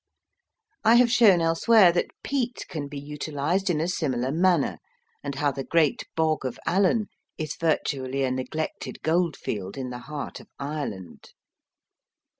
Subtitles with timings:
[0.83, 4.79] I have shown elsewhere that peat can be utilised in a similar manner,
[5.23, 7.05] and how the great Bog of Allen
[7.37, 11.33] is virtually a neglected gold field in the heart of Ireland.